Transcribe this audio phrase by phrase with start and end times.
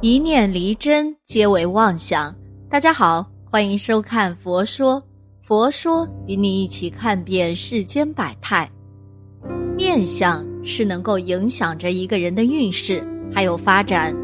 [0.00, 2.32] 一念离真，皆为妄想。
[2.70, 4.94] 大家好，欢迎收看《佛说》，
[5.42, 8.70] 佛说与你一起看遍世间百态。
[9.76, 13.04] 面相是能够影响着一个人的运势
[13.34, 14.14] 还有发展。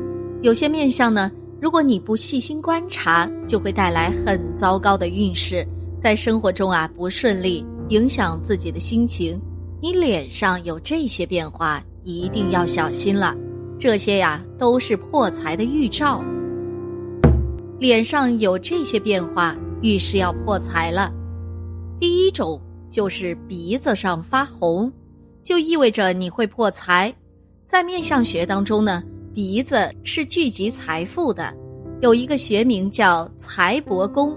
[0.42, 1.28] 有些面相呢，
[1.60, 5.66] 如果你不细心观察，就会带来很糟糕的运势，
[5.98, 9.40] 在生活中啊不顺利，影响自己的心情。
[9.82, 13.34] 你脸上有这些变化，一定要小心了。
[13.84, 16.24] 这些呀都是破财的预兆。
[17.78, 21.12] 脸上有这些变化，预示要破财了。
[22.00, 24.90] 第一种就是鼻子上发红，
[25.42, 27.14] 就意味着你会破财。
[27.66, 29.02] 在面相学当中呢，
[29.34, 31.54] 鼻子是聚集财富的，
[32.00, 34.34] 有一个学名叫财帛宫。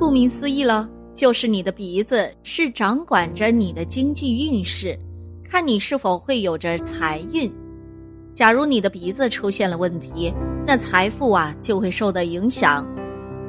[0.00, 4.98] 顾名思义了，就是你的鼻子是掌管着你的经济运势，
[5.48, 7.48] 看你是否会有着财运。
[8.34, 10.34] 假如你的鼻子出现了问题，
[10.66, 12.84] 那财富啊就会受到影响。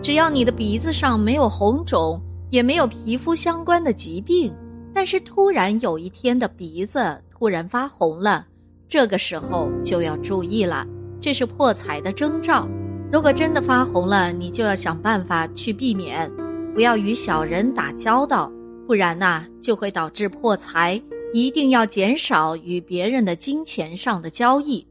[0.02, 4.54] 只要你的鼻子上没有红肿，也没有皮肤相关的疾病，
[4.94, 8.46] 但是突然有一天的鼻子突然发红了，
[8.88, 10.86] 这个时候就要注意了，
[11.20, 12.68] 这是破财的征兆。
[13.12, 16.32] 如果真的发红了，你就要想办法去避免，
[16.76, 18.52] 不要与小人打交道，
[18.86, 21.02] 不然呐就会导致破财。
[21.36, 24.88] 一定要减少与别人的金钱上的交易。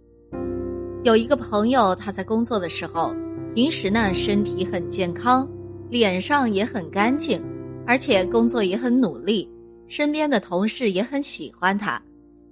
[1.02, 3.14] 有一个朋友，他在工作的时候，
[3.54, 5.48] 平时呢身体很健康，
[5.88, 7.42] 脸上也很干净，
[7.86, 9.50] 而且工作也很努力，
[9.86, 11.98] 身边的同事也很喜欢他。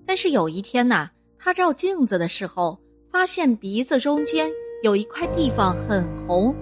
[0.07, 4.51] 但是有一天呐，他照镜子的时候，发现鼻子中间
[4.83, 6.55] 有一块地方很红，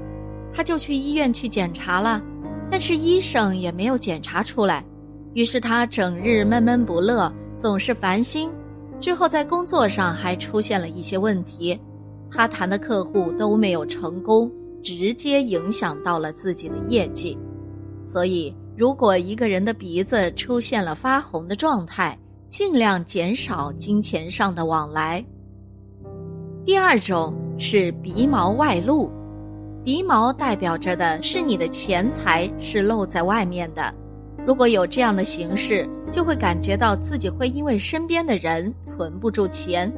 [0.53, 2.21] 他就去医院去检查了，
[2.69, 4.85] 但是医生也没有检查出来。
[5.35, 8.51] 于是他整日闷闷不乐，总是烦心。
[9.01, 11.79] 之后在工作上还出现了一些问题，
[12.31, 14.51] 他谈的客户都没有成功，
[14.83, 17.39] 直接影响到了自己的业绩。
[18.05, 25.25] 所以，如果一个人的鼻子出现了发红的状态，尽量减少金钱上的往来。
[26.65, 29.11] 第二种是鼻毛外露，
[29.85, 33.95] 鼻毛代表着的是你的钱财是露在外面的。
[34.47, 39.93] 如果有这样的形式，就会感觉到自己会因为身边的人存不住钱。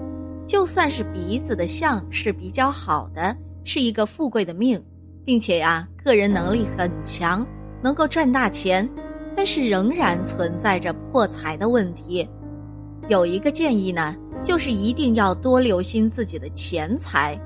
[0.47, 4.83] 就算是鼻子的相是比较好的，是一个富贵的命，
[5.25, 7.47] 并且呀，个人能力很强，
[7.83, 8.87] 能够赚大钱，
[9.35, 12.29] 但是仍然存在着破财的问题。
[13.09, 17.41] 有一个建议呢，就是一定要多留心自己的钱财，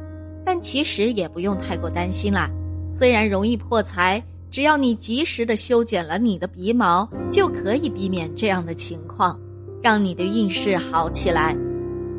[0.45, 2.51] 但其实也不用太过担心啦。
[2.91, 4.21] 虽然容易破财。
[4.57, 9.39] 只要你及时的修剪了你的鼻毛，就可以避免这样的情况，
[9.83, 11.55] 让你的运势好起来。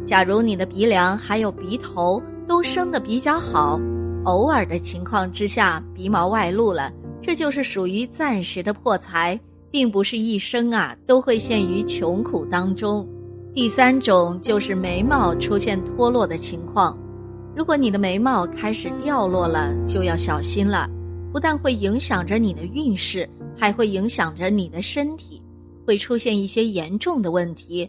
[0.06, 3.82] 假如你的鼻梁还有鼻头都生的比较好，
[4.26, 9.40] 偶尔的情况之下鼻毛外露了，这就是属于暂时的破财，
[9.72, 13.04] 并不是一生啊都会陷于穷苦当中。
[13.52, 16.96] 第三种就是眉毛出现脱落的情况，
[17.56, 20.88] 如果你的眉毛开始掉落了，就要小心了。
[21.38, 25.40] 不但会影响着你的运势，还会影响着你的身体，
[25.86, 27.88] 会出现一些严重的问题。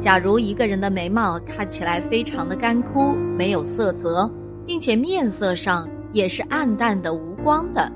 [0.00, 4.32] 假如一个人的眉毛看起来非常的干枯，没有色泽，
[4.66, 7.92] 并且面色上也是暗淡的、无光的，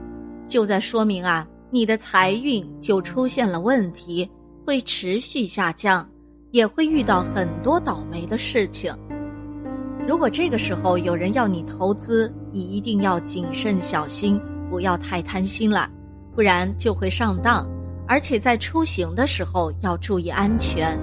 [0.49, 4.29] 就在说明啊，你的财运就出现了问题，
[4.67, 6.07] 会持续下降，
[6.51, 8.95] 也会遇到很多倒霉的事情。
[10.07, 14.39] 如果这个时候有人要你投资，你一定要谨慎小心。
[14.75, 15.89] 不要太贪心了，
[16.35, 17.65] 不然就会上当。
[18.09, 20.99] 而且在出行的时候要注意安全。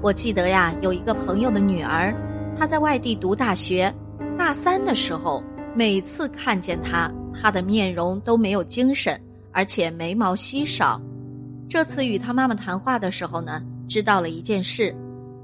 [0.00, 2.14] 我记得呀，有一个朋友的女儿，
[2.56, 3.92] 她在外地读大学，
[4.38, 5.42] 大三的时候，
[5.74, 9.20] 每次看见她，她的面容都没有精神，
[9.50, 11.02] 而且眉毛稀少。
[11.68, 14.94] 这次与她妈妈谈话的时候呢，知道了一件事：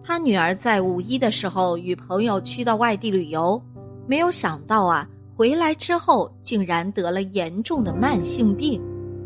[0.04, 3.60] 她女儿在五一的时候与朋友去到外地旅游，
[4.06, 5.04] 没有想到啊。
[5.38, 8.82] 回来之后，竟然得了严重的慢性病，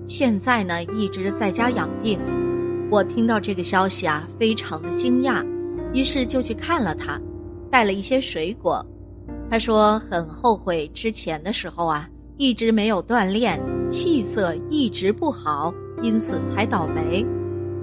[0.06, 2.20] 现在呢一直在家养病。
[2.90, 5.42] 我听到这个消息啊，非常的惊讶，
[5.94, 7.18] 于是就去看了他，
[7.70, 8.84] 带了一些水果。
[9.50, 12.06] 他说很后悔之前的时候啊，
[12.36, 13.58] 一直没有锻炼，
[13.90, 15.72] 气色一直不好，
[16.02, 17.24] 因此才倒霉。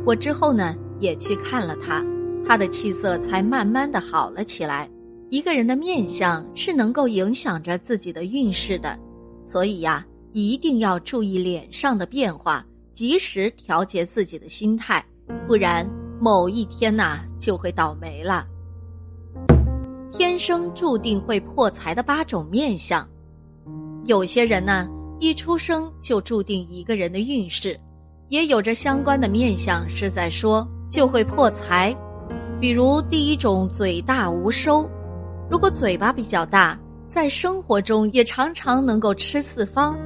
[0.05, 2.05] 我之后呢也去看了他，
[2.47, 4.87] 他的气色才慢慢的好了起来。
[5.31, 8.97] 一个人的面相是能够影响着自己的运势的，
[9.45, 10.03] 所以呀，
[10.33, 15.05] 一定要注意脸上的变化，及时调节自己的心态，
[15.47, 15.87] 不然
[16.19, 18.43] 某一天呐就会倒霉了。
[20.11, 23.07] 天生注定会破财的八种面相。
[24.05, 24.89] 有些人呢，
[25.19, 27.79] 一出生就注定一个人的运势，
[28.29, 31.95] 也有着相关的面相是在说就会破财。
[32.59, 34.89] 比如第一种，嘴大无收，
[35.49, 39.97] 如果嘴巴比较大，在生活中也常常能够吃四方，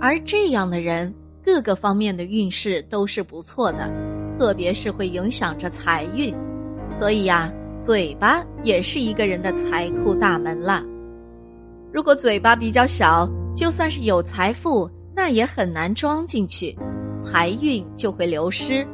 [0.00, 1.12] 而这样的人
[1.44, 3.92] 各个方面的运势都是不错的，
[4.38, 6.34] 特别是会影响着财运。
[6.98, 7.52] 所以呀，
[7.82, 10.82] 嘴巴也是一个人的财库大门了。
[11.92, 16.74] 如果嘴巴比较小，就算是有财富，那也很难装进去，
[17.20, 18.86] 财运就会流失。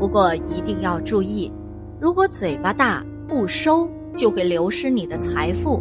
[0.00, 1.52] 不过一定要注意，
[2.00, 3.88] 如果嘴巴大不收，
[4.18, 5.80] 就会流失你的财富。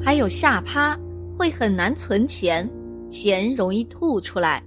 [0.00, 0.98] 还有下趴，
[1.36, 2.68] 会很难存钱，
[3.10, 4.62] 钱容易吐出来。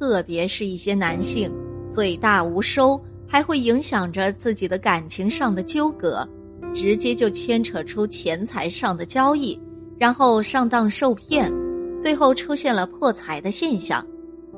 [0.00, 1.52] 特别是一些男性，
[1.88, 6.26] 嘴大无收，还会影响着自己的感情上的纠葛，
[6.74, 9.60] 直接就牵扯出钱财上的交易。
[9.98, 11.52] 然后上当受骗，
[12.00, 14.04] 最后出现了破财的现象，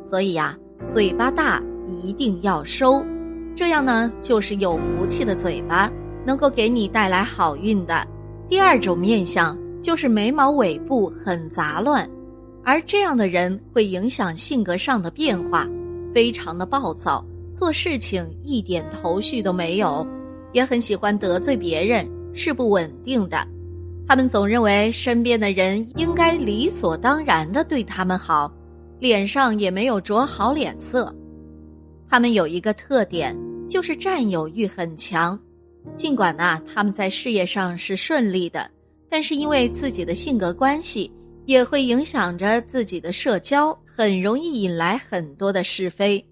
[0.02, 0.56] 所以呀，
[0.88, 3.04] 嘴巴大一定要收，
[3.54, 5.92] 这样呢就是有福气的嘴巴，
[6.26, 8.06] 能够给你带来好运的。
[8.48, 12.08] 第二种面相就是眉毛尾部很杂乱，
[12.64, 15.66] 而这样的人会影响性格上的变化，
[16.12, 17.24] 非常的暴躁，
[17.54, 20.06] 做事情一点头绪都没有，
[20.52, 23.46] 也很喜欢得罪别人，是不稳定的。
[24.08, 28.52] 他们总认为身边的人应该理所当然的对他们好，
[29.00, 31.14] 脸上也没有着好脸色。
[32.08, 33.36] 他们有一个特点，
[33.68, 35.36] 就是占有欲很强。
[35.94, 38.70] 尽管呐，他们在事业上是顺利的，
[39.08, 41.12] 但是因为自己的性格关系，
[41.44, 46.24] 也会影响着自己的社交，很容易引来很多的是非。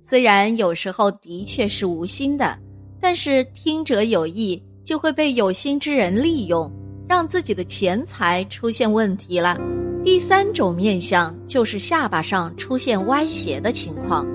[0.00, 2.58] 虽然有时候的确是无心的，
[3.00, 6.70] 但是听者有意，就会被有心之人利用。
[7.08, 9.58] 让自己的钱财出现问题了。
[10.02, 14.26] 第三种面相就是下巴上出现歪斜的情况。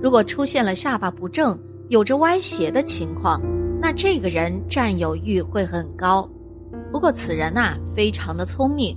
[0.00, 1.58] 如果出现了下巴不正、
[1.88, 3.42] 有着歪斜的情况，
[3.84, 6.26] 那这个人占有欲会很高。
[6.90, 8.96] 不过此人呐非常的聪明，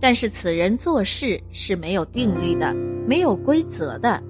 [0.00, 2.74] 但是此人做事是没有定律的、
[3.06, 4.20] 没有规则的，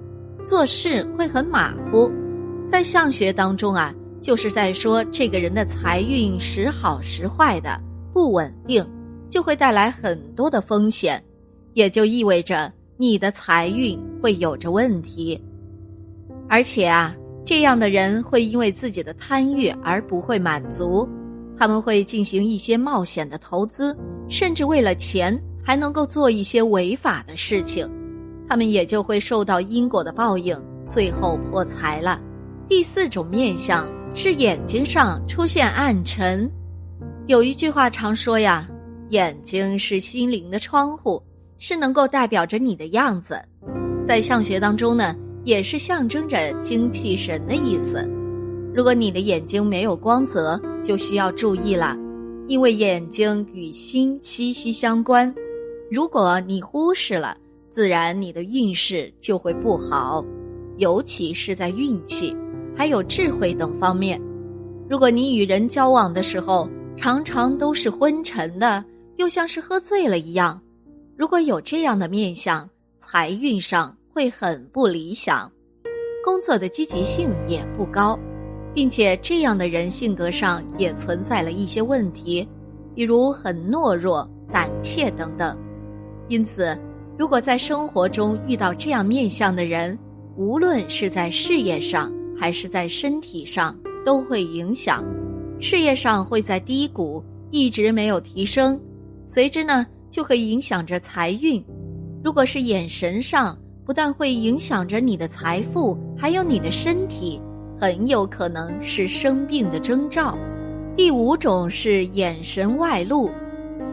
[0.45, 2.11] 做事会很马虎。
[2.67, 3.91] 在相学当中啊，
[4.21, 7.81] 就是在说这个人的财运时好时坏的。
[8.13, 8.87] 不稳定
[9.27, 11.19] 就会带来很多的风险，
[11.73, 15.43] 也就意味着你的财运会有着问题。
[16.47, 21.07] 而且啊，这样的人会因为自己的贪欲而不会满足，
[21.57, 23.95] 他们会进行一些冒险的投资，
[24.27, 27.87] 甚至为了钱还能够做一些违法的事情，
[28.49, 32.19] 他们也就会受到因果的报应，最后破财了。
[32.67, 36.49] 第四种面相是眼睛上出现暗沉。
[37.27, 38.67] 有一句话常说呀，
[39.09, 41.21] 眼睛是心灵的窗户，
[41.59, 43.39] 是能够代表着你的样子，
[44.03, 45.15] 在相学当中呢，
[45.45, 48.05] 也是象征着精气神的意思。
[48.73, 51.95] 如果你的眼睛没有光泽，就需要注意了，
[52.47, 55.33] 因为眼睛与心息息相关。
[55.89, 57.37] 如果你忽视了，
[57.69, 60.25] 自然你的运势就会不好，
[60.77, 62.35] 尤其是在运气
[62.75, 64.19] 还有智慧等方面。
[64.89, 66.67] 如果你与人交往的时候，
[66.97, 68.83] 常常都是昏沉的，
[69.17, 70.59] 又像是喝醉了一样。
[71.15, 72.67] 如果有这样的面相，
[72.99, 75.51] 财运上会很不理想，
[76.23, 78.17] 工作的积极性也不高，
[78.73, 82.47] 并且这样的人性格上也存在了一些问题，
[82.95, 85.57] 比如很懦弱、胆怯等等。
[86.29, 86.79] 因此，
[87.17, 89.99] 如果在生活中遇到这样面相的人，
[90.37, 95.03] 无论是在事业上还是在身体上，都会影响。
[95.59, 98.79] 事业上会在低谷，一直没有提升，
[99.27, 101.61] 随之呢就会影响着财运。
[102.23, 107.39] 如果是眼神上，不但会影响着你的财富，还有你的身体，
[107.79, 110.35] 很有可能是生病的征兆。
[110.97, 113.29] 第五种是眼神外露，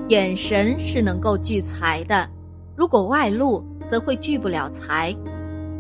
[0.09, 2.27] 眼神是能够聚财的，
[2.75, 5.15] 如果外露则会聚不了财。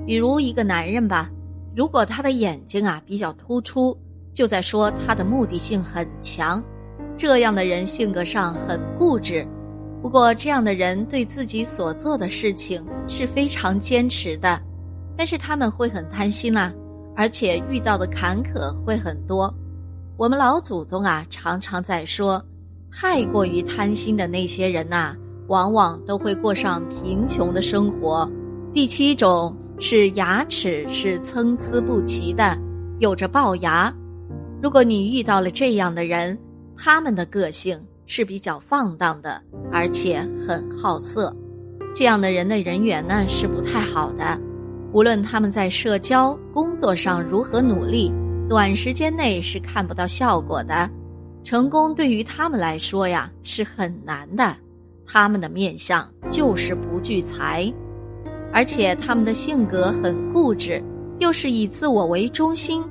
[0.04, 1.30] 比如一个男人吧，
[1.74, 3.96] 如果他的眼睛啊比较突出。
[4.34, 6.64] 就在说他的目的性很强，
[7.18, 9.46] 这样的人性格上很固执。
[10.02, 14.60] 不过，这样的人对自己所做的事情是非常坚持的，
[15.16, 16.72] 但是他们会很贪心啦，
[17.14, 19.54] 而且遇到的坎坷会很多。
[20.16, 22.44] 我们老祖宗啊，常常在说，
[22.90, 25.14] 太过于贪心的那些人呐，
[25.46, 28.28] 往往都会过上贫穷的生活。
[28.74, 32.58] 第七种是牙齿是参差不齐的，
[32.98, 33.94] 有着龅牙。
[34.60, 36.36] 如果你遇到了这样的人，
[36.76, 37.80] 他们的个性
[38.14, 39.40] 是比较放荡的，
[39.72, 41.34] 而且很好色。
[41.94, 44.38] 这样的人的人缘呢是不太好的。
[44.92, 48.12] 无论他们在社交、工作上如何努力，
[48.50, 50.90] 短时间内是看不到效果的。
[51.42, 54.54] 成功对于他们来说呀是很难的。
[55.06, 57.72] 他们的面相就是不聚财，
[58.52, 60.84] 而且他们的性格很固执，
[61.18, 62.84] 又是以自我为中心。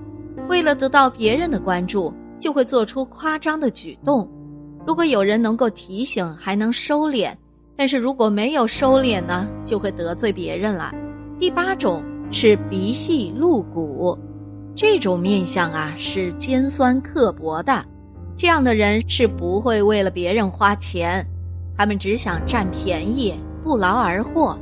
[0.49, 4.27] 为了得到别人的关注，就会做出夸张的举动。
[4.85, 7.31] 如果有人能够提醒，还能收敛；
[7.75, 10.91] 但是如果没有收敛呢，就会得罪别人了。
[11.39, 14.17] 第八种是鼻细露骨，
[14.75, 17.83] 这种面相啊是尖酸刻薄的。
[18.37, 21.25] 这样的人是不会为了别人花钱，
[21.77, 24.57] 他们只想占便宜，不劳而获。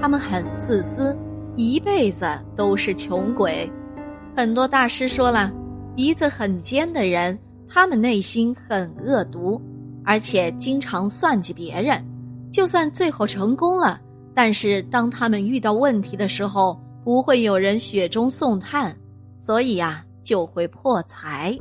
[0.00, 1.16] 他们很自私，
[1.56, 3.68] 一辈子都是穷鬼。
[4.36, 5.52] 很多大师说了，
[5.96, 7.36] 鼻子很尖的人，
[7.68, 9.60] 他们内心很恶毒，
[10.04, 12.04] 而且经常算计别人。
[12.52, 14.00] 就算最后成功了，
[14.34, 18.96] 但是当他们遇到问题的时候，不会有人雪中送炭，
[19.40, 21.56] 所以呀，就会破财。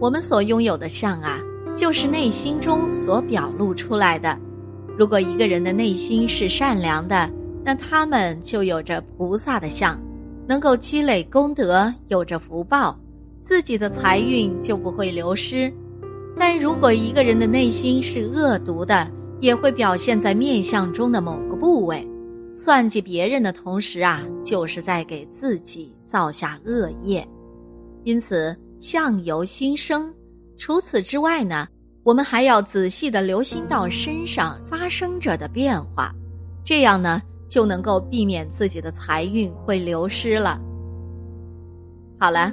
[0.00, 1.40] 我们所拥有的相啊，
[1.76, 4.36] 就是内心中所表露出来的。
[4.98, 7.30] 如果一个人的内心是善良的，
[7.64, 10.00] 那他们就有着菩萨的相。
[10.48, 12.96] 能够积累功德，有着福报，
[13.46, 15.72] 自己的财运就不会流失。
[16.36, 19.08] 但如果一个人的内心是恶毒的，
[19.40, 22.04] 也会表现在面相中的某个部位。
[22.56, 27.24] 算计别人的同时啊，就是在给自己造下恶业。
[28.02, 30.12] 因此，相由心生。
[30.58, 31.68] 除此之外呢，
[32.02, 36.12] 我们还要仔细的留心到身上发生着的变化，
[36.64, 37.22] 这样呢。
[37.48, 40.60] 就能够避免自己的财运会流失了。
[42.18, 42.52] 好了，